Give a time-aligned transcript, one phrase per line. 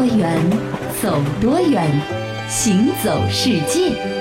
[0.00, 0.34] 多远，
[1.02, 1.86] 走多远，
[2.48, 4.19] 行走世界。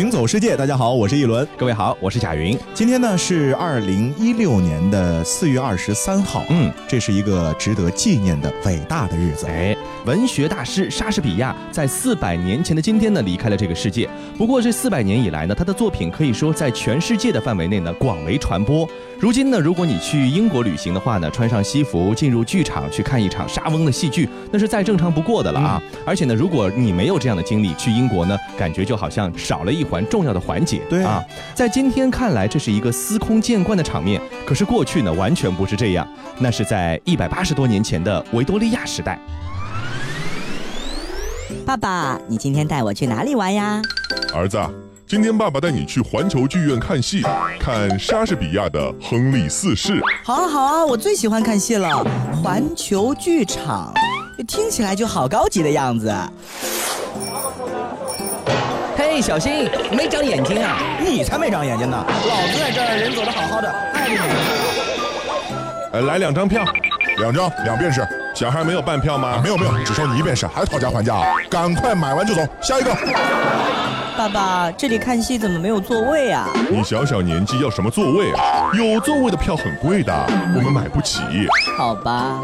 [0.00, 1.46] 行走世界，大家好，我是一轮。
[1.58, 2.58] 各位好，我是贾云。
[2.72, 9.44] 今天呢是二零一六年的四月二十三号，嗯，这是一个值得纪念的伟大的日子。
[9.46, 9.76] 哎，
[10.06, 14.08] 文学大师莎士比亚在四百年前的今天呢离开了这个世界。
[14.38, 18.88] 不过这四百年以来呢，他的作品可以说在全世界的范围内呢广为传播。
[19.18, 25.82] 如今呢，如果你去英国旅行的话呢，穿上西服进入剧场去看一场莎翁的戏剧，那是再正常不过的了啊。
[26.06, 30.80] 而且呢，如果你没有这样的经历，去英国呢，感觉就好像少了一环重要的环节。
[30.88, 31.20] 对啊，
[31.54, 34.22] 在今天看来，这是一个司空见惯的场面。
[34.46, 36.08] 可是过去呢，完全不是这样。
[36.38, 39.18] 那是在一百八十多年前的维多利亚时代。
[41.66, 43.82] 爸爸，你今天带我去哪里玩呀？
[44.32, 44.58] 儿子，
[45.06, 47.22] 今天爸爸带你去环球剧院看戏，
[47.58, 50.00] 看莎士比亚的《亨利四世》。
[50.24, 52.04] 好啊好啊，我最喜欢看戏了。
[52.42, 53.92] 环球剧场，
[54.48, 56.12] 听起来就好高级的样子。
[59.20, 60.78] 嘿，小心，没长眼睛啊！
[60.98, 62.06] 你才没长眼睛呢！
[62.26, 64.18] 老子在这儿人走的好好的，碍着你
[65.92, 66.64] 呃，来两张票，
[67.18, 68.00] 两张，两便士。
[68.34, 69.38] 小孩没有半票吗？
[69.42, 71.34] 没有没有，只收你一便士，还讨价还价啊！
[71.50, 72.96] 赶快买完就走，下一个。
[74.16, 76.48] 爸爸，这里看戏怎么没有座位啊？
[76.70, 78.70] 你小小年纪要什么座位啊？
[78.72, 80.14] 有座位的票很贵的，
[80.56, 81.20] 我们买不起。
[81.76, 82.40] 好吧。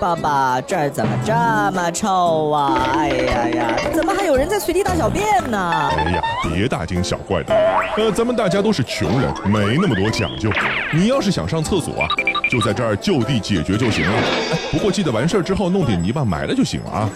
[0.00, 1.32] 爸爸，这儿怎么这
[1.72, 2.90] 么臭啊？
[2.94, 5.90] 哎呀呀，怎么还有人在随地大小便呢？
[5.96, 7.54] 哎呀，别大惊小怪的，
[7.96, 10.50] 呃，咱们大家都是穷人，没那么多讲究。
[10.92, 12.08] 你要是想上厕所啊，
[12.50, 14.22] 就在这儿就地解决就行了。
[14.70, 17.10] 不过记得完事儿之后弄点泥巴埋了就行了啊。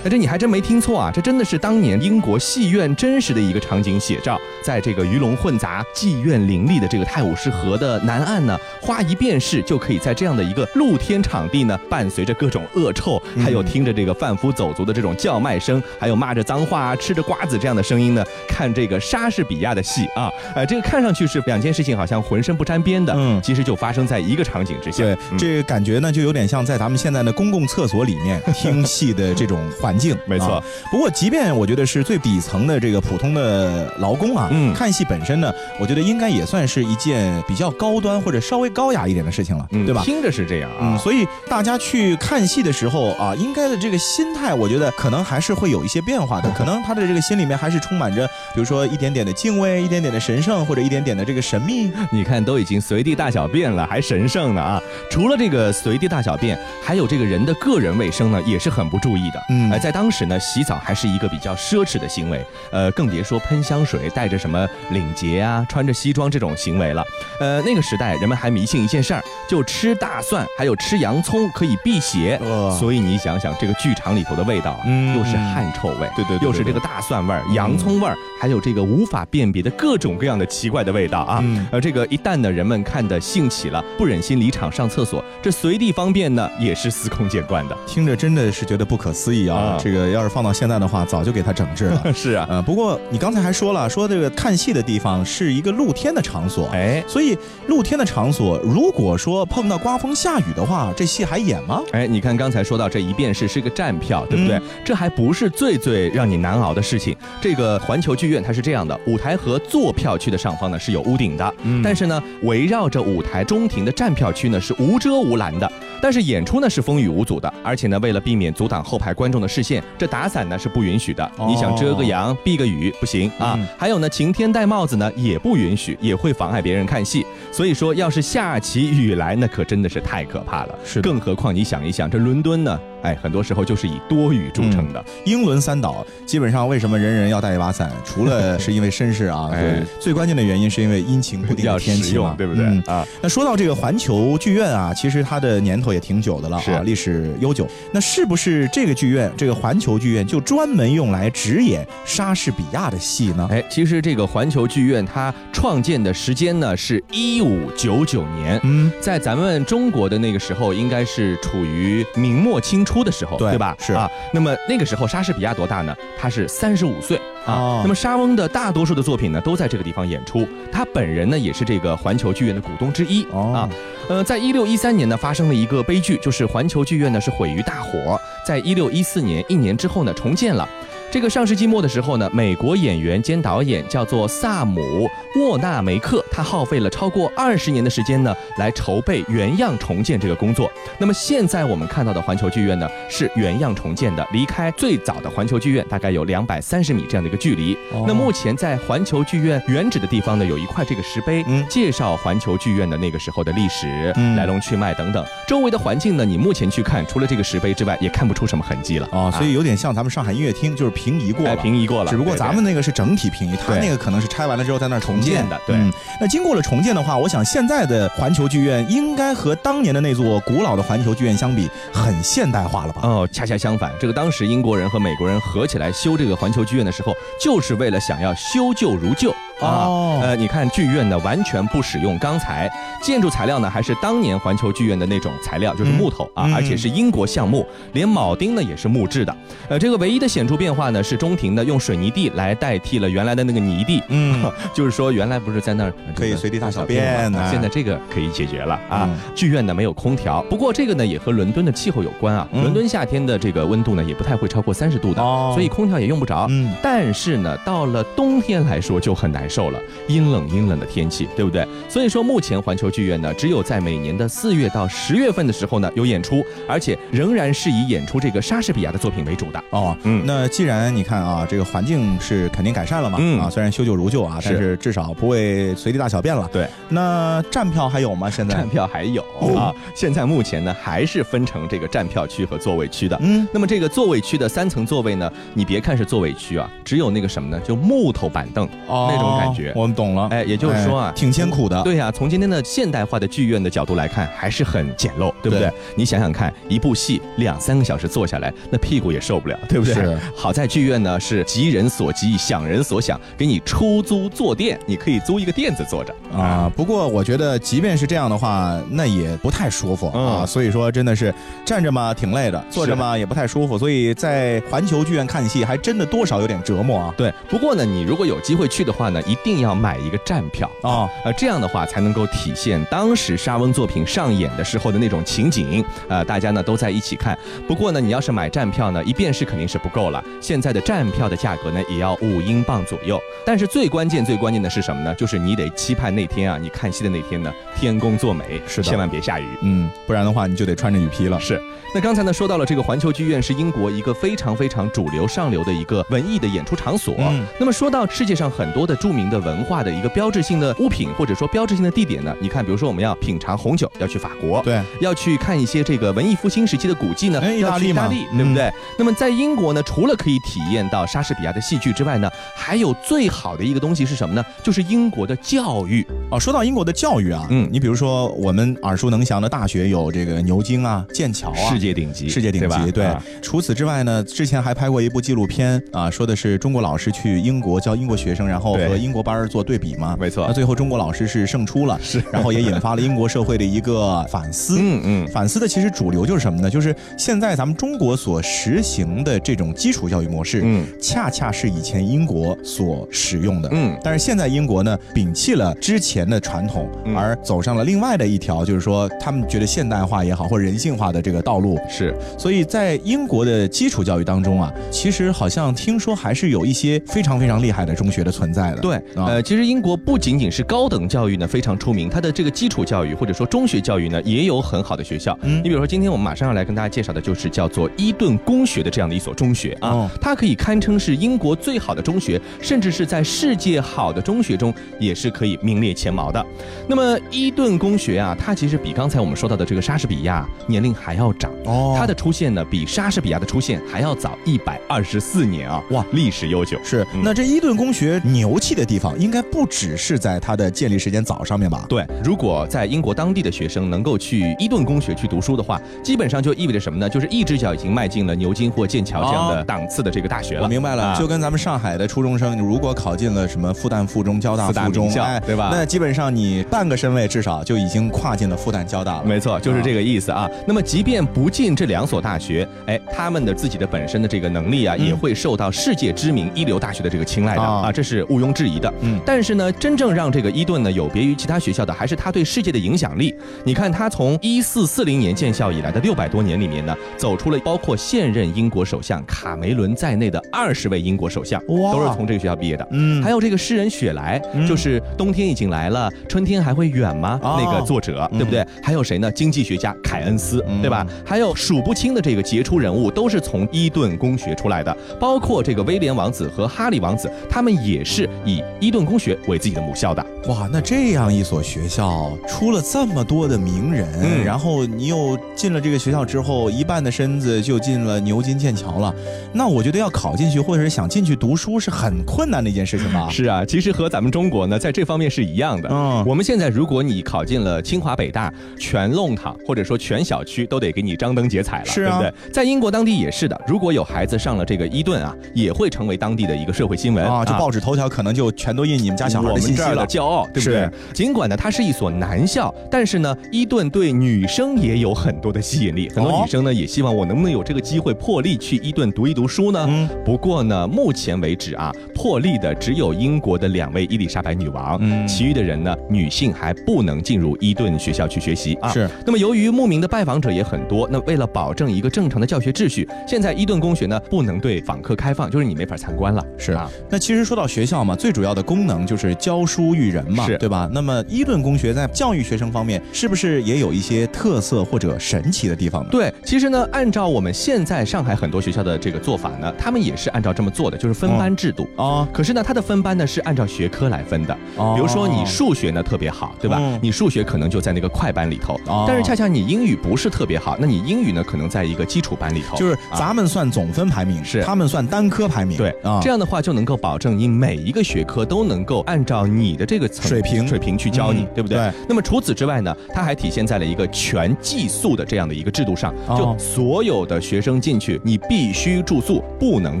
[0.04, 4.38] 那这你还真没听错啊，这真的是当年英国戏院真实的一个场景写照。
[4.62, 25.02] 在这个鱼龙混杂、妓院林立的这个泰晤士河的南岸呢，花一便士就可以在这样的一个露天场地呢，伴随着各种恶臭，还有听着这个贩夫走卒的这种叫卖声，还有骂着脏话啊、吃着瓜子这样的声音呢，看这个莎士比亚的戏啊，呃，这个看上去是两件事情好像浑身不沾边的，嗯，其实就发生在一个场景之下。
[25.02, 29.93] 对，这感觉呢就有点像在咱们现在的公共厕所里面 听戏的这种环。
[29.98, 40.02] 境没错，不过即便我觉得是最底层的这个普通的劳工啊，嗯，看戏本身呢，我觉得应该也算是一件比较高端或者稍微高雅一点的事情了，对吧？
[40.04, 51.90] 听着是这样啊，所以大家去看戏的时候啊，应该的这个心态，我觉得可能还是会有一些变化的，可能他的这个心里面还是充满着，比如说一点点的敬畏，一点点的神圣，或者一点点的这个神秘。
[52.10, 54.80] 你看，都已经随地大小便了，还神圣呢啊！
[55.10, 59.42] 除了这个随地大小便，还有这个人的个人卫生呢，也是很不注意的。
[59.50, 60.64] 嗯，在当时呢，洗。
[60.64, 67.04] 澡还是一个比较奢侈的行为，呃，更别说喷香水、带着什么领结啊、穿着西装这种行为了。
[67.38, 72.40] 呃，那个时代人们还迷信一件事儿，就吃大蒜还有吃洋葱可以辟邪。
[72.80, 81.44] 所以你想想，这个剧场里头的味道，嗯，又是汗臭味，对对，又是这个大蒜味儿、洋葱味儿，还有这个无法辨别的各种各样的奇怪的味道啊。
[81.70, 87.76] 而这个一旦呢，人们看的兴起了，不忍心离场上厕所，这随地方便呢，也是司空见惯的。
[87.86, 89.73] 听着真的是觉得不可思议啊！
[89.82, 92.02] 这个要是放到现在的话，早就给他整治了。
[92.14, 97.36] 是啊，呃，不过你刚才还说了，说这个看戏的地方是一个露天的场所，哎，所以
[97.66, 101.82] 露天的场所，如果说碰到刮风下雨的话，这戏还演吗？
[101.92, 104.60] 哎，你看刚才说到这一便士是个站票，对不对？
[104.84, 107.16] 这还不是最最让你难熬的事情。
[107.40, 115.70] 这个环球剧院它是这样的，舞台和坐票区的上方呢是有屋顶的，但是呢，围绕着舞台中庭的站票区呢是无遮无拦的。
[116.00, 121.30] 但是演出呢是风雨无阻的，而且呢，为了避免阻挡后排观众的视线，这打伞呢是不允许的。
[121.48, 123.58] 你想遮个阳、避个雨不行啊。
[123.78, 127.24] 还有呢，晴天戴帽子呢也不允许，也会妨碍别人看戏。
[127.50, 130.78] 所以说，要是下起雨来，那可真的是太可怕了。
[130.84, 132.78] 是，更何况你想一想，这伦敦呢？
[133.04, 135.04] 哎，很多时候就是以多雨著称的。
[135.24, 137.92] 英伦三岛基本上为什么人人要带一把伞？
[138.04, 142.64] 除了是因为绅士啊，对，最关键的原因是因为阴晴不定的天气嘛，对不对？
[142.86, 147.68] 啊，那说到这个环球剧院啊，其实它的年头也挺久的了啊，历史悠久。
[147.92, 153.46] 那是不是这个剧院，这个环球剧院就专门用来只演莎士比亚的戏呢？
[153.50, 162.93] 哎，其实这个环球剧院它创建的时间呢是一五九九年，嗯，在咱们中国的那个时候，应该是处于明末清初。
[162.94, 163.76] 出的时候，对吧？
[163.80, 164.08] 是啊。
[164.32, 165.94] 那么那个时候，莎士比亚多大呢？
[166.16, 167.80] 他是三十五岁啊。
[167.82, 170.46] 那么莎翁的大多数的作品呢，都在这个地方演出。
[170.70, 173.68] 他本人呢，也是这个环球剧院的股东之一啊。
[174.08, 178.20] 呃，在一六一三年呢，发生了一个悲剧，就是环球剧院呢是毁于大火。
[178.46, 180.68] 在一六一四年一年之后呢，重建了。
[181.14, 190.68] 这个上世纪末的时候呢，美国演员兼导演叫做萨姆沃纳梅克，他耗费了超过二十年的时间呢，来筹备原样重建这个工作。
[190.98, 197.78] 那么现在我们看到的环球剧院呢，是原样重建的，离开最早的环球剧院大概有两百三十米这样的一个距离。
[198.08, 205.24] 那目前在环球剧院原址的地方呢，有一块这个石碑，嗯介绍环球剧院的那个时候的历史、嗯来龙去脉等等。
[205.46, 209.08] 周围的环境呢，你目前去看，除了这个石碑之外，也看不出什么痕迹了。
[209.12, 212.10] 哦，所以有点像咱们上海音乐厅，就是平移过哎了，平移过了。
[212.10, 215.76] 只不过咱们那个是整体平移，他那个可能是拆完了之后在那儿重重建建的对。
[215.76, 223.02] 嗯，那经过了重建的话，我想现在的环球剧院应该和当年的那座古老的环球剧院相比，很现代化了吧？
[223.04, 229.34] 哦，恰恰相反，这个当时英国人和美国人合起来修这个环球剧院的时候，就是为了想要修旧如旧。
[229.64, 232.70] 哦呃，你看剧院呢，完全不使用钢材，
[233.02, 239.36] 建筑材料呢还是当年环球剧院的那种材料，就是木头啊，嗯而且是英国橡木，连铆钉呢也是木质的。
[239.68, 249.16] 呃，这个唯一的显著变化呢是中庭呢用水泥地来代替了原来的那个泥地，嗯， 就是说原来不是在那儿可以随地大小吗便啊现在这个可以解决了啊嗯。
[249.34, 252.48] 剧院呢没有空调，不过这个呢也和伦敦的气候有关啊。
[252.52, 256.46] 嗯伦敦夏天的这个温度呢也不太会超过三十度的，哦所以空调也用不着。
[256.48, 261.66] 嗯但是呢，到了冬天来说就很难受了，阴冷阴冷的天气，对不对？
[261.88, 269.62] 所以说目前环球剧院呢，只有在每年的四月到十月份的时候呢有演出，而且仍然是以演出这个莎士比亚的作品为主的。
[269.70, 276.48] 哦，嗯那既然你看啊，这个环境是肯定改善了嘛，嗯啊，虽然修旧如旧啊，但是至少不会随地大小便了。
[276.52, 278.28] 对，那站票还有吗？
[278.30, 278.68] 现在站？
[278.68, 283.16] 票还有哦啊，现在目前呢还是分成这个站票区和座位区的。
[283.20, 289.72] 嗯，那么这个座位区的三层座位呢，你别看是座位区啊，只有那个什么呢，就木头板凳哦那种感觉。
[289.74, 290.28] 我们懂了。
[290.30, 291.82] 哎，也就是说啊，哎挺艰苦的。
[291.82, 295.60] 对呀、从今天的现代化的剧院的角度来看，还是很简陋，对不对？
[295.60, 299.94] 对你想想看，一部戏两三个小时坐下来，那屁股也受不了，对不对？
[299.94, 310.42] 是好在剧院呢是急人所急，想人所想，给你出租坐垫，你可以租一个垫子坐着啊，不过我觉得，即便是这样的话，那也不太舒服啊。
[310.42, 311.34] 嗯所以说，真的是
[311.64, 313.78] 站着嘛挺累的，坐着嘛也不太舒服。
[313.78, 317.14] 所以在环球剧院看戏，还真的多少有点折磨啊。
[317.16, 327.38] 对，不过呢，你如果有机会去的话呢，一定要买一个站票哦，呃，这样的话才能够体现当时莎翁作品上演的时候的那种情景，呃，大家呢都在一起看。
[327.66, 333.20] 不过呢，你要是买站票呢，一便是肯定是不够了，现在的站票的价格呢也要五英镑左右。
[333.44, 335.14] 但是最关键、最关键的是什么呢？
[335.14, 339.46] 就是你得期盼那天啊，你看戏的那天呢，天公作美，是的千万别下雨。
[339.62, 341.38] 嗯，不然的话你就得穿着雨披了。
[341.40, 341.60] 是，
[341.94, 347.14] 那刚才呢说到了这个环球剧院是英国一个非常非常主流上流的一个文艺的演出场所。
[347.18, 358.72] 嗯那么说到世界上很多的著名的文化的一个标志性的物品或者说标志性的地点呢，你看，比如说我们要品尝红酒，要去法国，对，要去看一些这个文艺复兴时期的古迹呢，哎要去意大利，嗯对不对？
[358.98, 364.44] 那么在英国呢，除了可以体验到莎士比亚的戏剧之外呢，还有最好的一个东西是什么呢？
[364.62, 366.04] 就是英国的教育。
[366.30, 372.90] 哦，说到英国的教育啊，嗯你比如说我们耳熟能详的大学有这个牛津啊、剑桥啊，世界顶级世界顶级。
[372.92, 380.16] 对啊，除此之外呢，之前还拍过一部纪录片啊，说的是中国老师去英国教英国学生，然后对和英国班儿做对比嘛。
[380.18, 384.78] 没错那最后中国老师是胜出了，是，然后也引发了英国社会的一个反思。
[384.80, 386.70] 嗯嗯，反思的其实主流就是什么呢？
[386.70, 401.78] 就是现在咱们中国所实行的这种基础教育模式，嗯，恰恰是以前英国所使用的，嗯但是现在英国呢，摒弃了之前的传统，嗯而走上了另外的一条，就是说他们觉得现代化也好，或者人性化的这个道路。
[401.88, 408.78] 是所以在英国的基础教育当中啊，其实好像听说还是有一些非常非常厉害的中学的存在的。
[408.78, 415.36] 对，啊呃，其实英国不仅仅是高等教育呢非常出名，它的这个基础教育或者说中学教育呢也有很好的学校。
[415.42, 426.44] 嗯你比如说今天我们马上要来跟大家介绍的就是叫做伊顿公学的这样的一所中学啊，哦它可以堪称是英国最好的中学，甚至是在世界好的中学中也是可以名列前茅的。
[426.88, 431.50] 那么伊顿公学啊，它其实比刚才我们说到的这个莎士比亚年龄还要长。
[431.64, 435.82] 哦它的出现呢，比莎士比亚的出现还要早一百二十四年啊！
[435.90, 436.78] 哇，历史悠久。
[436.84, 441.84] 是，嗯那这伊顿公学牛气的地方，应该不只是在它的建立时间早上面吧？
[441.88, 447.08] 对，如果在英国当地的学生能够去伊顿公学去读书的话，基本上就意味着什么呢？
[447.08, 450.62] 就是一只脚已经迈进了牛津或剑桥这样的哦档次的这个大学了。
[450.62, 459.24] 我明白了，啊就跟咱们上海的初中生，如果考进了什么复旦附中、交大附中，哎，对吧那基本上你半个身位至少就已经跨进了复旦、交大了。
[459.24, 460.48] 没错，就是这个意思啊。
[460.66, 468.92] 那么，即便不进这两所大学，哎，他们的自己的本身的这个能力啊，嗯也会受到世界知名一流大学的这个青睐的啊啊，这是毋庸置疑疑的。
[469.02, 473.34] 嗯但是呢，真正让这个伊顿呢有别于其他学校的，还是他对世界的影响力。
[473.64, 482.86] 你看，他从一四四零年建校以来的六百多年里面呢，走出了包括现任英国首相卡梅伦在内的二十位英国首相，哇都是从这个学校毕业的。
[482.90, 487.38] 嗯还有这个诗人雪莱，嗯就是冬天已经来了，春天还会远吗？
[487.42, 488.66] 哦那个作者，对不对？
[488.82, 489.30] 还有谁呢？
[489.32, 491.06] 经济学家凯恩斯，嗯对吧？
[491.24, 500.24] 还有数不清的这个杰出人物，都是从伊顿公学出来的，包括这个威廉王子和哈利王子，他们也是以伊顿公学为自己的母校的。
[500.48, 509.14] 哇，那这样一所学校出了这么多的名人，嗯然后你又进了这个学校之后，一半的身子就进了牛津、剑桥了。
[509.54, 513.28] 那我觉得要考进去，或者是想进去读书，是很困难的一件事情吧？
[513.30, 515.88] 是啊，其实和咱们中国呢，在这方面是一样的。
[515.90, 522.52] 嗯我们现在如果你考进了清华北大，全弄堂或者说全小区都得给你张灯结彩了，是啊对不对？
[522.52, 530.06] 在英国当地也是的，如果有孩子上了这个伊顿啊，也会成为当地的一个社会新闻啊，就报纸头条可能就全都印你们家小孩的信息们这儿的了。
[530.06, 530.92] 骄傲，对不对是？
[531.12, 536.08] 尽管呢，它是一所男校，但是呢，伊顿对女生也有很多的吸引力。
[536.08, 539.86] 很多哦女生呢，也希望我能不能有这个机会破例去伊顿读一读书呢？
[539.88, 548.90] 嗯不过呢，目前为止啊，破例的只有英国的两位伊丽莎白女王，嗯其余的人呢，女性还不能进入伊顿学校去学习啊。
[548.90, 549.08] 是。
[549.26, 556.44] 那么由于慕名的拜访者也很多，那为了保证一个正常的教学秩序，现在伊顿公学呢不能对访客开放，就是你没法参观了。
[556.58, 560.90] 是啊，那其实说到学校嘛，最主要的功能就是教书育人嘛，是对吧？
[560.92, 566.08] 那么伊顿公学在教育学生方面，是不是也有一些特色或者神奇的地方呢？
[566.10, 571.88] 对，其实呢，按照我们现在上海很多学校的这个做法呢，他们也是按照这么做的，就是分班制度。
[571.96, 574.56] 啊，可是呢，它的分班呢是按照学科来分的。
[574.76, 576.78] 哦比如说你数学呢特别好，对吧？
[576.80, 582.76] 嗯你数学可能就在那个快班里头，哦但是恰恰你英语不是特别好，那你英语呢可能在一个基础班里头。
[582.76, 591.78] 就是啊咱们算总分排名，是他们算单科排名，对啊，这样的话就能够保证你每一个学科都能够按照你的这个层水平水平去教你，嗯对不对？
[591.78, 600.00] 对那么除此之外呢，它还体现在了一个全寄宿的这样的一个制度上，哦就所有的学生进去，你必须住宿，不能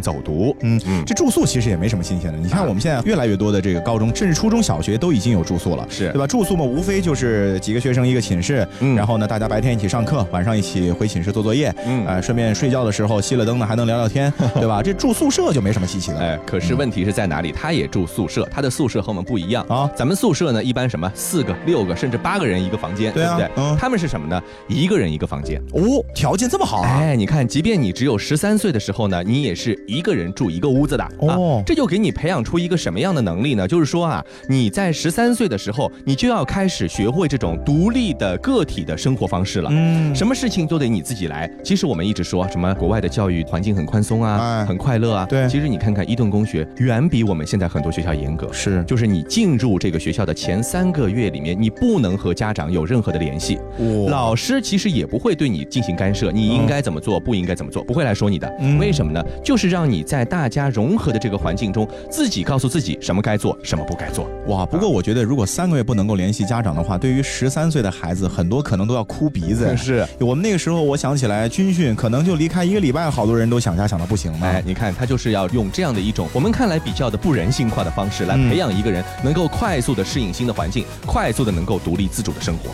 [0.00, 0.56] 走读。
[0.62, 2.38] 嗯嗯这住宿其实也没什么新鲜的。
[2.38, 6.26] 你看我们现在越来越多的这个高中，甚至初中小学都已经有住宿了，是对吧？
[6.26, 14.82] 住宿嘛，无非就是几个学生一个寝室，嗯然后呢，大家白天一起上课，晚上一起回寝室做作业，嗯呃，顺便睡觉的时候熄了灯呢，还能聊聊天， 对吧？
[14.82, 16.18] 这住宿舍就没什么稀奇的。
[16.18, 17.52] 哎，可是问题是在哪里？
[17.52, 23.50] 他也住宿舍，他的宿舍和我们不一样啊咱们宿舍呢，一般什么四个、六个，甚至八个人一个房间，对啊不对？
[23.56, 24.40] 嗯他们是什么呢？
[24.68, 25.60] 一个人一个房间。
[25.72, 26.88] 哦，条件这么好啊！
[26.88, 31.04] 哎，你看，即便你只有十三岁的时候呢，你也是一个人住一个屋子的。
[31.18, 33.66] 哦啊，这就给你培养出一个什么样的能力呢？
[33.66, 39.68] 就是说啊，你在十三岁的时候，你就要开始学会这种独立的个体的生活方式了。
[39.72, 41.50] 嗯，什么事情都得你自己来。
[41.62, 45.26] 其实我们一直说什么国外的教育环境很宽松啊，哎很快乐啊。
[45.28, 48.52] 对其实你看看伊顿公学，远比我们现在很多学校严格。
[48.52, 58.52] 是就是你进入这个学校的前三个月里面，你不能和家长有任何的联系，哇老师其实也不会对你进行干涉，你应该怎么做，不应该怎么做，不会来说你的。
[58.60, 59.24] 嗯为什么呢？
[59.42, 64.28] 就是让你在大家融合的这个环境中，自己告诉自己什么该做，什么不该做。
[64.48, 64.66] 哇！
[64.66, 69.74] 不过我觉得，如果三个月不能够联系家长的话，对于十三岁的孩子，很多可能都要哭鼻子。
[69.76, 70.06] 是。
[70.20, 74.46] 我们那个时候，我想起来军训，可能就离开一个礼拜，好多人都想家想到不行了。
[74.46, 82.70] 哎，你看，他就是要用这样的一种我们看来比较的不人性化的方式来嗯培养一个人能够快速的适应新的环境，快速的能够独立自主的生活。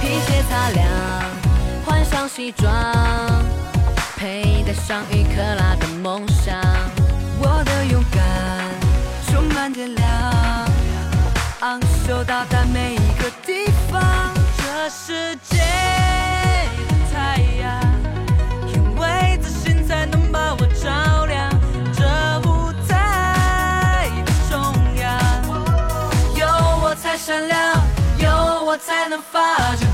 [0.00, 0.86] 皮鞋擦亮，
[1.84, 2.72] 换上西装，
[4.16, 6.56] 佩戴上一克拉的梦想。
[7.38, 8.20] 我的勇敢
[9.28, 10.06] 充满电量，
[11.60, 14.32] 昂首到达每一个地方。
[14.58, 17.80] 这世界的太阳，
[18.72, 20.65] 因为自信才能把我
[28.78, 29.85] 才能发觉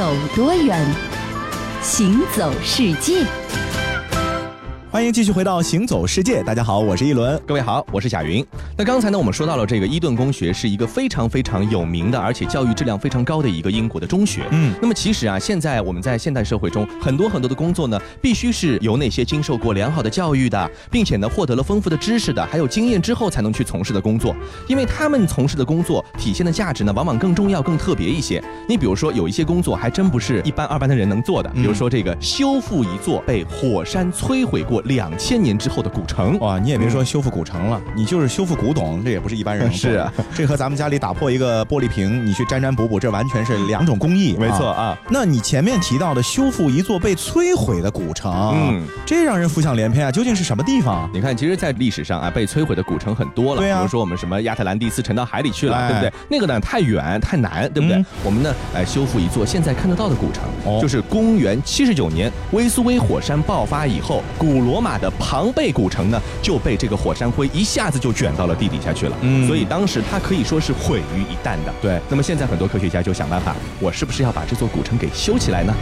[0.00, 0.82] 走多远，
[1.82, 3.22] 行走世界。
[4.90, 7.38] 欢迎继续回到《行走世界》，大家好，我是一轮。
[7.46, 8.42] 各位好，我是贾云。
[8.80, 14.42] 那刚才呢，我们说到了这个伊顿公学是一个非常非常有名的，而且教育质量非常高的一个英国的中学。
[14.52, 24.34] 嗯，那么其实啊，现在我们在现代社会中，很多很多的工作呢，必须是由那些经受过良好的教育的，并且呢获得了丰富的知识的，还有经验之后才能去从事的工作。
[24.66, 28.42] 因为他们从事的工作体现的价值呢，往往更重要、更特别一些。
[28.66, 36.38] 你比如说，有一些工作还真不是一般二般的人能做的，比如说这个修复一座被火山摧毁过两千年之后的古城。
[36.38, 39.74] 哇，你也别说修复古城了，你就是修复古董，这也不是一般人的。
[39.76, 44.36] 是啊，这和咱们家里打破一个玻璃瓶，你去粘粘补补，这完全是两种工艺。
[44.40, 44.96] 没错啊。
[45.08, 50.10] 那你前面提到的修复一座被摧毁的古城，嗯，这让人浮想联翩啊！
[50.12, 51.10] 究竟是什么地方？
[51.12, 53.60] 你看，其实，在历史上啊，被摧毁的古城很多了。
[53.60, 56.12] 对啊比如说我们什么亚特兰蒂斯沉到海里去了，哎对不对？
[56.28, 57.96] 那个呢太远太难，对不对？
[57.96, 69.16] 嗯我们呢来修复一座现在看得到的古城，哦就是公元七十九年威苏威火山爆发以后，古罗马的庞贝古城呢就被这个火山灰一下子就卷到了地底下去了。
[69.22, 71.72] 嗯所以当时它可以说是毁于一旦的。
[71.80, 75.74] 对那么现在很多科学家就想办法，我是不是要把这座古城给修起来呢？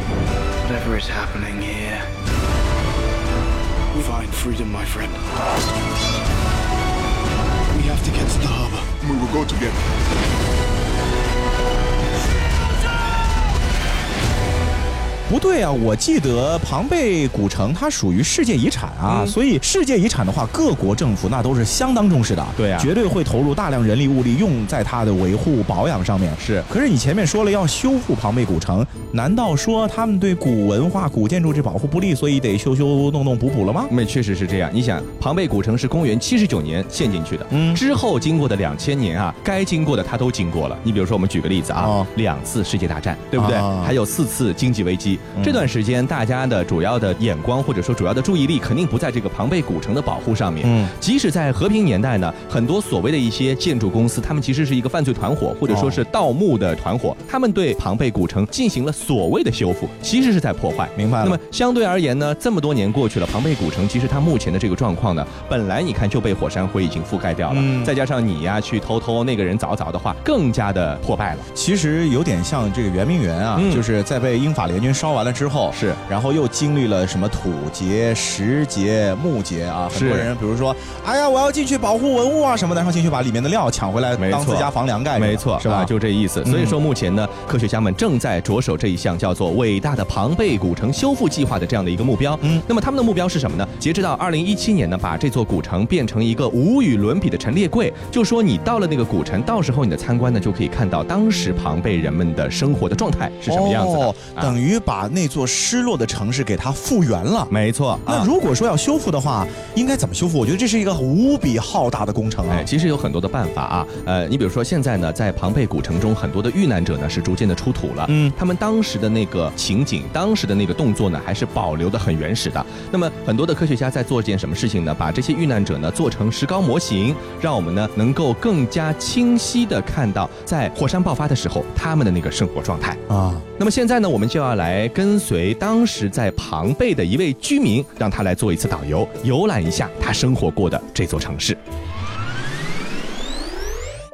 [15.29, 26.33] 不对啊，我记得庞贝古城它属于世界遗产啊，嗯所以世界遗产的话，各国政府那都是相当重视的，对啊绝对会投入大量人力物力用在它的维护保养上面。
[26.39, 33.85] 是可是你前面说了要修复庞贝古城，难道说他们对古文化、古建筑这保护不力，所以得修修弄弄补补了吗？
[33.91, 34.71] 那确实是这样。
[34.73, 40.79] 你想，庞贝古城是公元七十九年陷进去的，嗯之后经过的两千年啊，该经过的它都经过了。
[40.83, 43.57] 你比如说，我们举个例子啊，哦两次世界大战，对不对？
[43.57, 45.18] 啊还有四次经济危机。
[45.37, 50.65] 嗯这段时间，大家的主要的眼光或者说主要的注意力，肯定不在这个庞贝古城的保护上面。
[50.67, 60.89] 嗯即使在和平年代呢，很多所谓的一些建筑公司，他们其实是一个犯罪团伙，或者说是盗墓的团伙，他们对庞贝古城进行了所谓的修复，其实是在破坏。
[60.97, 61.25] 明白了。
[61.25, 71.41] 那么相对而言呢，这么多年过去了，庞贝古城其实它目前的这个状况呢，本来你看就被火山灰已经覆盖掉了，嗯再加上你呀去偷偷那个人凿凿的话，更加的破败了。
[71.55, 80.75] 其实有点像这个圆明园啊，嗯就是在被英法联军烧完了之后，是然后又经历了什么土劫、石劫、木劫啊，很多人比如说，
[81.05, 85.77] 哎呀，我要进去保护文物啊什么的，然后进去把里面的料抢回来当自家房梁盖，没错，是吧？
[85.77, 86.43] 啊就这意思。
[86.47, 92.39] 嗯所以说，目前呢，科学家们正在着手这一项叫做“伟大的庞贝古城修复计划”的这样的一个目标。
[92.43, 93.69] 嗯那么他们的目标是什么呢？
[93.79, 97.93] 截止到二零一七年呢，把这座古城变成一个无与伦比的陈列柜。
[98.11, 104.07] 就说你到了那个古城，到时候你的参观呢，就可以看到当时庞贝人们的生活的状态是什么样子的。
[104.07, 107.47] 哦啊等于把那座失落的城市给它复原了。
[107.51, 107.99] 没错。
[108.05, 110.39] 那啊如果说要修复的话，应该怎么修复？
[110.39, 112.65] 我觉得这是一个无比浩大的工程啊哎，。
[112.65, 113.87] 其实有很多的办法啊。
[114.05, 118.07] 呃，你比如说现在呢，在庞贝古城中，很多的遇难者呢是逐渐的出土了。
[118.09, 122.65] 嗯他们当时的那个情景，当时的那个动作呢，还是保留的很原始的。
[122.91, 124.95] 那么很多的科学家在做一件什么事情呢？
[124.95, 132.97] 把这些遇难者呢做成石膏模型，让我们呢能够更加清晰的看到在火山爆发的时候他们的那个生活状态。
[133.09, 141.57] 啊，那么现在呢，我们就要来跟随当时在庞贝的一位居民，让他来做一次导游，游览一下他生活过的这座城市。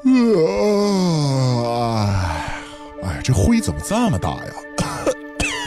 [0.04, 0.40] 呃，
[3.02, 4.52] 哎，这灰怎么这么大呀？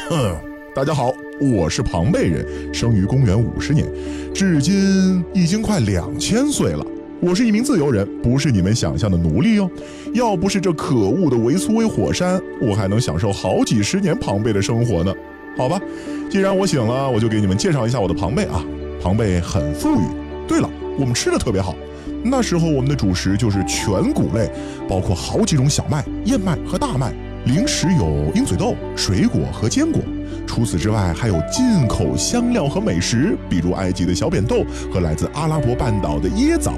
[0.76, 3.88] 大家好，我是庞贝人，生于公元五十年，
[4.34, 6.86] 至今已经快两千岁了。
[7.20, 9.70] 我是一名自由人，不是你们想象的奴隶哦。
[10.14, 15.12] 要不是这可恶的维苏威火山，我还能享受好几十年庞贝的生活呢。
[15.58, 15.82] 好吧，
[16.30, 18.64] 既然我醒了，我就给你们介绍一下我的庞贝啊。
[19.02, 20.02] 庞贝很富裕。
[20.48, 21.76] 对了，我们吃的特别好。
[22.24, 24.50] 那时候我们的主食就是全谷类，
[24.88, 27.12] 包括好几种小麦、燕麦和大麦。
[27.48, 30.02] 零食有鹰嘴豆、水果和坚果。
[30.46, 36.74] 除此之外，还有进口香料和美食，比如埃及的小扁豆和来自阿拉伯半岛的椰枣。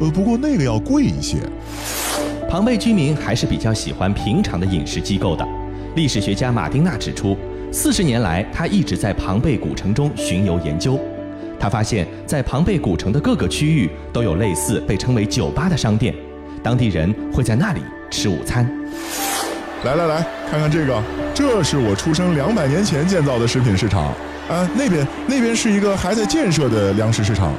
[0.00, 1.36] 呃，不过那个要贵一些。
[2.48, 5.46] 庞贝居民还是比较喜欢平常的饮食机构的。
[5.94, 7.36] 历史学家马丁纳指出，
[7.70, 10.98] 四十年来，他一直在庞贝古城中巡游研究。
[11.60, 16.14] 他发现，在庞贝古城的各个区域都有类似被称为酒吧的商店，
[16.62, 18.66] 当地人会在那里吃午餐。
[19.84, 24.12] 来来来，看看这个，这是我出生两百年前建造的食品市场。
[24.48, 27.52] 啊，那边那边是一个还在建设的粮食市场，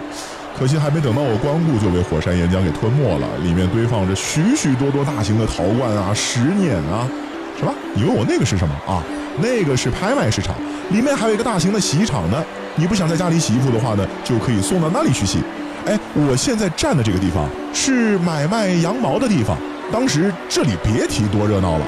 [0.57, 3.27] 可惜还没等到我光顾就被火山岩浆给吞没了。
[3.43, 7.07] 里面堆放着许许多多大型的陶罐啊、石碾啊。
[7.57, 7.71] 什么？
[7.93, 9.03] 你问我那个是什么啊？
[9.37, 10.55] 那个是拍卖市场，
[10.89, 12.43] 里面还有一个大型的洗衣厂呢。
[12.75, 15.39] 你不想在家里洗衣服的话呢，就可以送到那里去洗。
[15.85, 19.55] 哎，我现在站的这个地方是买卖羊毛的地方，
[19.91, 21.85] 当时这里别提多热闹了。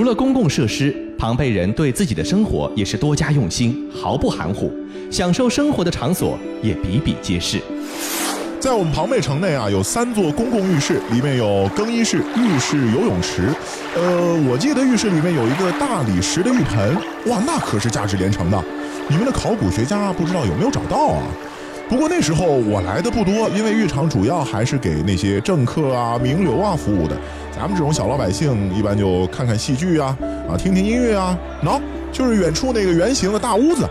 [0.00, 4.72] 除了公共设施，庞贝人对自己的生活也是多加用心，毫不含糊。
[5.10, 7.60] 享受生活的场所也比比皆是。
[8.58, 13.50] 在我们庞贝城内啊，有三座公共浴室，里面有更衣室、浴室、游泳池。
[13.94, 18.64] 呃，我记得浴室里面有一个大理石的浴盆，哇，那可是价值连城的。
[19.06, 21.22] 你们的考古学家不知道有没有找到啊？
[21.90, 27.16] 不过那时候我来的不多，因为浴场主要还是给那些政客啊、名流啊服务的。
[27.50, 30.16] 咱们这种小老百姓，一般就看看戏剧啊，
[30.48, 31.36] 啊，听听音乐啊。
[31.64, 31.80] 喏，
[32.12, 33.88] 就是远处那个圆形的大屋子。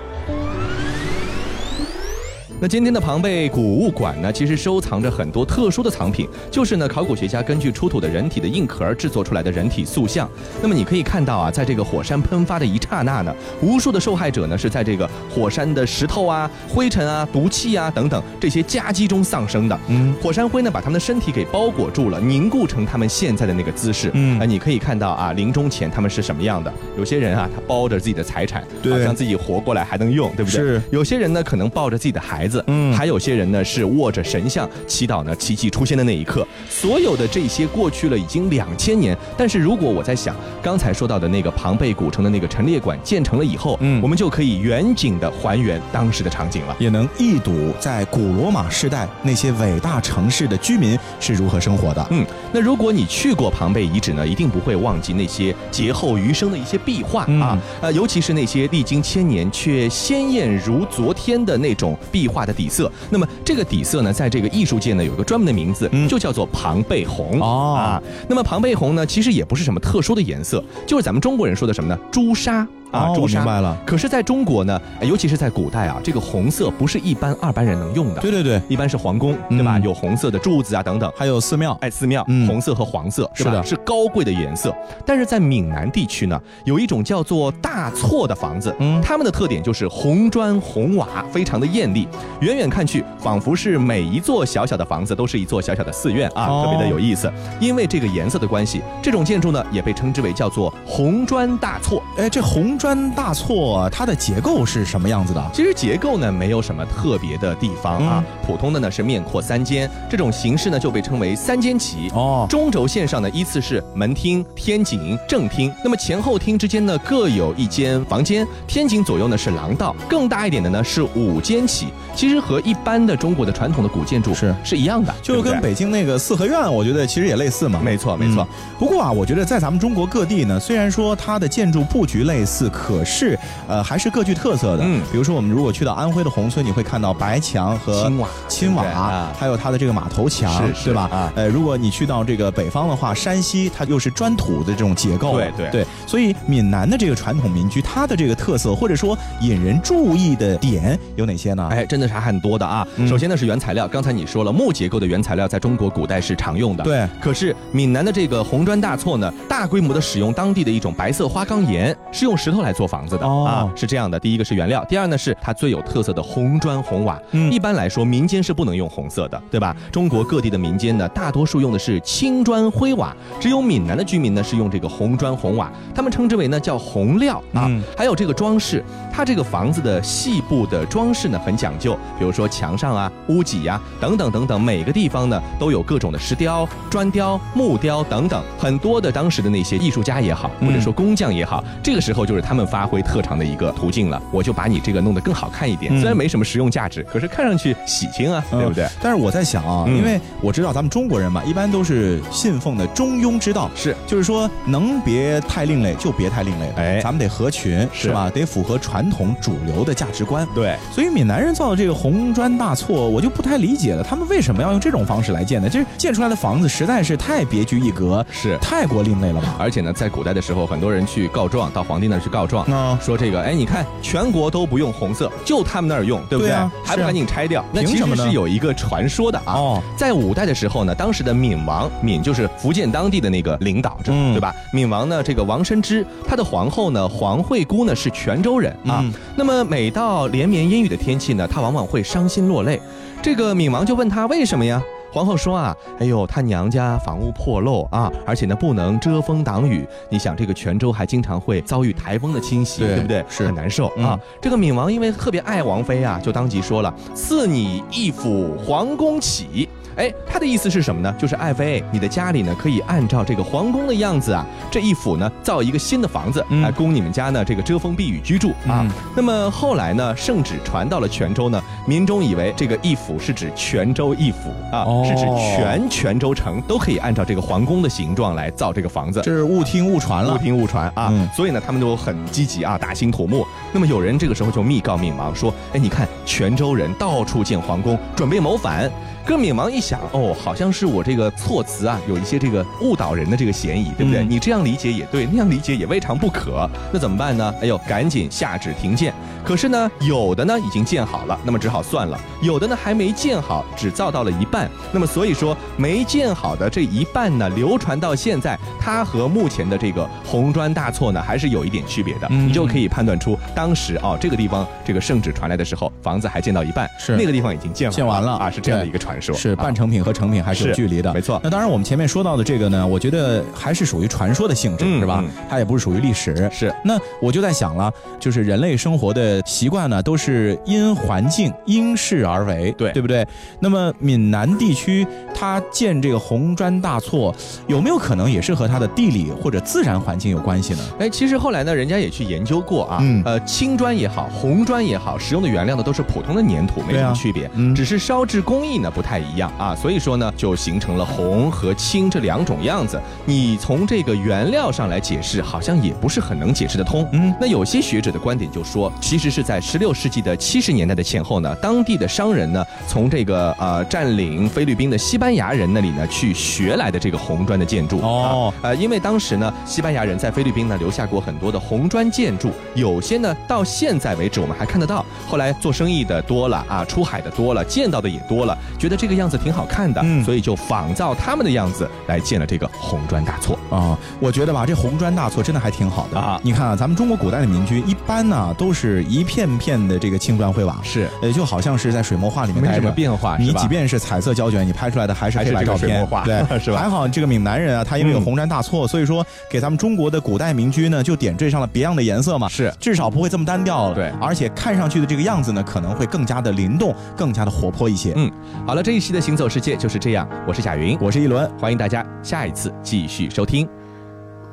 [2.61, 10.29] 那今天的庞贝古物馆呢，其实收藏着很多特殊的藏品，就是呢，考古学家根据出土的人体的硬壳制作出来的人体塑像。
[10.61, 19.79] 那么你可以看到啊，在这个火山喷发的一刹那呢，无数的受害者呢是在这个火山的石头啊、灰尘啊、毒气啊等等这些夹击中丧生的。
[19.87, 24.11] 嗯，火山灰呢把他们的身体给包裹住了，凝固成他们现在的那个姿势。
[24.15, 26.69] 嗯，啊，你可以看到啊，临终前他们是什么样的？
[26.97, 30.59] 有些人啊，他包着自己的财产，好像自己活过来还能用，对不对？
[30.59, 30.81] 是。
[30.91, 32.63] 有些人呢，可能抱着自己的孩子。
[32.67, 36.45] 嗯，还有些人呢是握着神像祈祷呢，奇迹出现的那一刻。
[36.69, 52.07] 所有的这些过去了已经两千年，但是如果我在想刚才说到的那个庞贝古城的那个陈列馆建成了以后，嗯，我们就可以远景的还原当时的场景了，也能一睹在古罗马时代那些伟大城市的居民是如何生活的。
[52.09, 62.91] 嗯，那如果你去过庞贝遗址呢，一定不会忘记那些劫后余生的一些壁画啊，呃，尤其是那些历经千年却鲜艳如昨天的那种壁画的底色。
[63.09, 68.01] 那么这个底色呢，在这个艺术界呢，有一个专门的名字，就叫做庞贝红哦啊。
[68.27, 71.99] 那么庞贝红呢，其实也不是什么特殊的颜色，就是咱们中国人说的什么呢？
[72.11, 72.67] 朱砂。
[72.91, 73.39] 啊，朱砂。
[73.39, 73.77] 明白了。
[73.85, 78.21] 可是，在中国呢，尤其是在古代啊，这个红色不是一般二般人能用的。
[78.21, 79.79] 对对对，一般是皇宫，对吧？
[79.79, 84.75] 有红色的柱子啊等等，还有寺庙，哎，寺庙，红色和黄色，是的，是高贵的颜色。
[85.05, 92.07] 但是在闽南地区呢，有一种叫做大错的房子，嗯，它们的特点就是红砖红瓦，非常的艳丽，
[92.41, 97.31] 远远看去，仿佛是每一座小小的房子都是一座小小的寺院啊，特别的有意思。
[97.59, 102.01] 因为这个颜色的关系，这种建筑呢也被称之为叫做红砖大错。
[102.17, 103.87] 哎，这红砖大错。
[103.91, 105.51] 它的结构是什么样子的？
[105.53, 112.09] 其实结构呢没有什么特别的地方啊，普通的呢是面阔三间，这种形式呢就被称为三间起。
[112.13, 121.87] 哦，中轴线上呢依次是门厅、天井、正厅，那么前后厅之间呢各有一间房间，天井左右呢是廊道，更大一点的呢是五间起。
[122.15, 127.79] 其实和一般的中国的传统的古建筑是是一样的，就跟北京那个四合院，我觉得其实也类似嘛。
[127.83, 128.47] 没错没错。
[128.77, 133.37] 不过啊，我觉得在咱们中国各地呢，虽然说它的建筑布局类似，可是。
[133.67, 134.83] 呃，还是各具特色的。
[134.83, 140.51] 嗯，比如说我们如果去到安徽的宏村，你会看到白墙和青瓦，青瓦，还有它的这个马头墙，
[140.83, 141.07] 对吧？
[141.11, 145.33] 啊，呃，如果你去到这个北方的话，山西它又是砖土的这种结构。
[145.33, 151.67] 对对对，所以闽南的这个传统民居，它的这个特色或者说引人注意的点有哪些呢？
[151.71, 152.87] 哎，真的是还很多的啊。
[153.07, 156.83] 首先呢是原材料，刚才你说了木结构的原材料在中国古代是常用的。
[156.83, 157.07] 对。
[157.21, 163.25] 可是闽南的这个红砖大错呢，大规模的使用当地的一种白色花岗岩，是用石头来做房子的。
[163.25, 163.45] 哦。
[163.45, 164.19] 啊，是这样的。
[164.19, 167.19] 第一个是原料，第二呢是它最有特色的红砖红瓦。
[167.31, 169.75] 嗯，一般来说民间是不能用红色的，对吧？
[169.91, 177.69] 中国各地的民间呢，大多数用的是青砖灰瓦，只有闽南的居民呢是用这个红砖红瓦，他们称之为呢叫红料啊。
[177.97, 194.19] 还有这个装饰，它这个房子的细部的装饰呢很讲究，比如说墙上啊、屋脊呀等等等等，每个地方呢都有各种的石雕、砖雕、木雕等等，很多的当时的那些艺术家也好，或者说工匠也好，这个时候就是他们发挥特长的一个途径了。
[194.31, 198.87] 我就把你这个弄得更好看一点，虽然没什么实用价值，可是看上去喜庆啊，对不对？
[198.99, 208.31] 但是我在想啊，因为我知道咱们中国人嘛，一般都是信奉的中庸之道，是，就是说能别太另类就别太另类，哎，咱们得合群，是吧？
[208.31, 210.75] 得符合传统主流的价值观，对。
[210.91, 215.69] 所以闽南人造的这个红砖大错，我就不太理解了，他们为什么要用这种方式来建呢？
[215.69, 219.55] 就是建出来的房子实在是太别具一格，是太过另类了吧？
[219.59, 222.65] 而且呢，在古代的时候，很多人去告状，到皇帝那去告状，
[222.99, 226.53] 说这个，哎，你看全国都不用红色，就他们那儿用，对不对？
[226.83, 227.63] 还不赶紧拆掉？
[227.71, 229.53] 那其实是有一个传说的啊。
[229.53, 234.53] 哦，在五代的时候呢，当时的闽王，闽就是福建当地的那个领导者，对吧？
[234.73, 239.03] 闽王呢，这个王申之，他的皇后呢，黄惠姑呢是泉州人啊。
[239.35, 242.79] 那么每到连绵阴雨的天气呢，他往往会伤心落泪。
[243.21, 244.81] 这个闽王就问他为什么呀？
[245.11, 249.87] 皇后说啊，哎呦，她娘家房屋破漏啊，而且呢不能遮风挡雨。
[250.09, 253.25] 你想，这个泉州还经常会遭遇台风的侵袭，对对不对？
[253.27, 254.19] 是很难受嗯啊。
[254.41, 259.67] 这个闵王因为特别爱王妃啊，就当即说了：“赐你一府皇宫起。”
[259.99, 261.13] 哎，他的意思是什么呢？
[261.17, 268.79] 就是爱妃，你的家里呢可以按照这个皇宫的样子啊，这一府呢造一个新的房子，嗯来供你们家呢这个遮风避雨居住啊。
[268.79, 279.19] 嗯那么后来呢，圣旨传到了泉州呢，民众以为这个一府是指泉州一府啊，哦是指全泉州城都可以按照这个皇宫的形状来造这个房子。
[279.21, 280.37] 这是误听误传了误。
[280.37, 283.45] 听误传啊，嗯所以呢，他们都很积极啊，大兴土木。
[283.73, 288.89] 那么有人这个时候就密告闵王说：“哎，你看泉州人到处建皇宫，准备谋反。”
[289.25, 294.21] 跟闵王一想，哦，好像是我这个措辞啊，有一些这个误导人的这个嫌疑，对不对？
[294.23, 296.69] 嗯你这样理解也对，那样理解也未尝不可。
[296.93, 297.51] 那怎么办呢？
[297.59, 299.11] 哎呦，赶紧下旨停建。
[299.49, 304.69] 可是呢，有的呢已经建好了，那么只好算了；有的呢还没建好，只造到了一半。
[304.91, 312.27] 那么所以说，没建好的这一半呢，流传到现在，它和目前的这个红砖大错呢，还是有一点区别的。
[312.29, 319.35] 嗯你就可以判断出，当时哦，这个地方这个圣旨传来的时候，房子还建到一半，是那个地方已经建建完了啊，是这样的一个传说。
[319.35, 325.31] 是啊半成品和成品还是有距离的，没错那当然，我们前面说到的这个呢，我觉得还是属于传说的性质，嗯是吧嗯？
[325.49, 326.47] 它也不是属于历史。
[326.53, 333.25] 是那我就在想了，就是人类生活的习惯呢，都是因环境因势而为，对对不对？
[333.59, 337.33] 那么闽南地区它建这个红砖大厝，
[337.67, 340.79] 有没有可能也是和它的地理或者自然环境有关系呢？
[340.99, 352.99] 哎，其实后来呢，人家也去研究过啊，嗯呃，青砖也好，红砖也好，使用的原料呢都是普通的粘土，没什么区别，嗯只是烧制工艺呢不太一样啊，所以说呢，就形成了红和青这两种样子。
[353.25, 357.05] 你从这个原料上来解释，好像也不是很能解释得通。
[357.11, 367.99] 嗯那有些学者的观点就说，其实是在十六世纪的七十年代的前后呢，当地的商人呢，从这个呃占领菲律宾的西班牙人那里呢去学来的这个红砖的建筑。
[368.01, 375.03] 哦啊，呃，因为当时呢，西班牙人在菲律宾呢留下过很多的红砖建筑，有些呢到现在为止我们还看得到。
[375.27, 383.57] 后来做生意的多了啊，出海的多了，见到的也多了，觉得这个样子挺好看的，嗯所以就仿造他们的样子来建了这个红砖大错。
[383.71, 392.91] 啊，我觉得吧，这红砖大错真的还挺好的啊你看啊，咱们中国古代的民居一般呢都是一片片的这个青砖灰瓦，是，呃，就好像是在水墨画里面没什么。
[392.91, 396.77] 变化，你即便是彩色胶卷，你拍出来的还是黑白照片对， 是吧？
[396.77, 398.21] 还好这个闽南人啊，他因为有嗯。
[398.21, 402.71] 红砖大错，所以说给咱们中国的古代民居呢，就点缀上了别样的颜色嘛，是。
[402.79, 403.95] 至少不会这么单调了。
[403.95, 404.11] 对。
[404.21, 408.13] 而且看上去的这个样子呢，可能会更加的灵动，更加的活泼一些。
[408.17, 408.29] 嗯，
[408.67, 413.67] 好了，这一期的行走世界就是这样，我是贾云，我是一轮，欢迎大家下一次继续收听。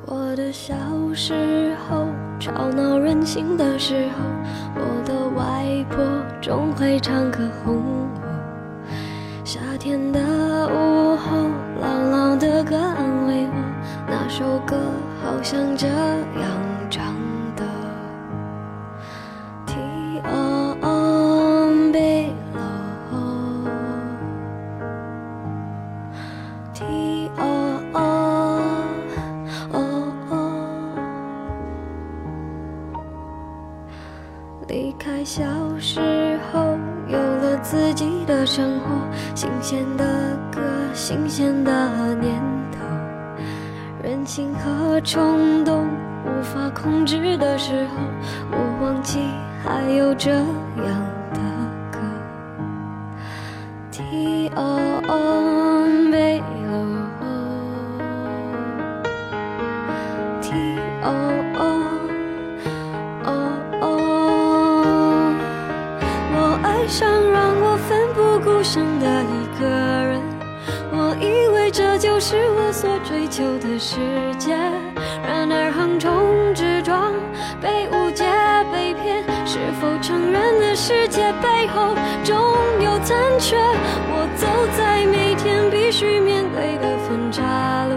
[0.09, 0.73] 我的小
[1.13, 2.07] 时候，
[2.39, 4.23] 吵闹任性的时候，
[4.75, 6.01] 我的外婆
[6.41, 8.07] 总会唱歌哄我。
[9.43, 10.21] 夏天的
[10.69, 11.49] 午后，
[11.81, 13.53] 姥姥的歌安慰我，
[14.07, 14.77] 那首歌
[15.21, 16.47] 好像这样
[16.89, 17.13] 唱
[35.37, 35.45] 小
[35.77, 38.87] 时候，有了自己的生活，
[39.35, 40.03] 新鲜的
[40.51, 40.59] 歌，
[40.95, 41.71] 新鲜的
[42.15, 42.79] 念头，
[44.01, 45.85] 任性和冲动
[46.25, 48.01] 无法控制的时候，
[48.49, 49.19] 我忘记
[49.63, 51.06] 还有这样
[84.37, 84.47] 走
[84.77, 87.95] 在每天必须面对的分岔路。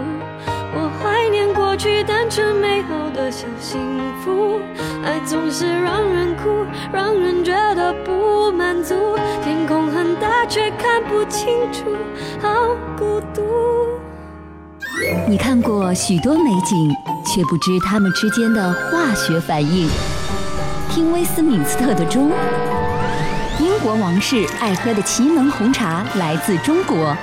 [0.73, 3.79] 我怀念过去单纯美好的小幸
[4.23, 4.59] 福，
[5.03, 8.95] 爱总是让人哭，让人觉得不满足。
[9.43, 11.95] 天空很大，却看不清楚，
[12.41, 13.41] 好孤独。
[15.27, 16.89] 你看过许多美景，
[17.25, 19.89] 却不知它们之间的化学反应。
[20.89, 22.31] 听威斯敏斯特的钟，
[23.81, 27.17] 国王室爱喝的奇能红茶来自中国，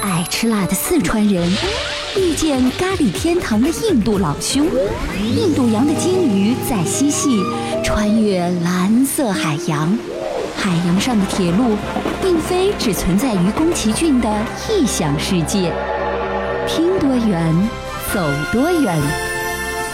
[0.00, 1.50] 爱吃辣的四川人
[2.16, 4.68] 遇见咖喱天堂的印度老兄，
[5.20, 7.42] 印度洋的鲸鱼在嬉戏，
[7.84, 9.98] 穿越蓝色海洋。
[10.56, 11.76] 海洋上的铁路，
[12.22, 14.32] 并非只存在于宫崎骏的
[14.70, 15.72] 异想世界。
[16.68, 17.68] 听多远，
[18.14, 18.20] 走
[18.52, 18.96] 多远，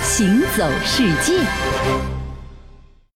[0.02, 2.13] 行走世界。